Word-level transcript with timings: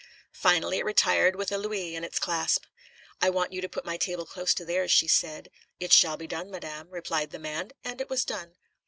Finally, 0.33 0.79
it 0.79 0.83
retired 0.85 1.35
with 1.35 1.51
a 1.51 1.59
louis 1.59 1.95
in 1.95 2.03
its 2.03 2.17
clasp. 2.17 2.65
"I 3.21 3.29
want 3.29 3.53
you 3.53 3.61
to 3.61 3.69
put 3.69 3.85
my 3.85 3.97
table 3.97 4.25
close 4.25 4.51
to 4.55 4.65
theirs," 4.65 4.91
said 5.13 5.49
she. 5.53 5.85
"It 5.85 5.93
shall 5.93 6.17
be 6.17 6.25
done, 6.25 6.49
madame," 6.49 6.89
replied 6.89 7.29
the 7.29 7.37
man; 7.37 7.69
and 7.83 8.01
it 8.01 8.09
was 8.09 8.25
done. 8.25 8.55